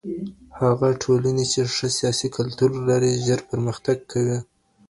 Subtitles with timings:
[0.59, 4.37] هغه ټولنې چې ښه سیاسي کلتور لري ژر پرمختګ کوي.